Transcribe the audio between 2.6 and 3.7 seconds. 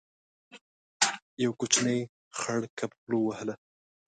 کب خوله وهله.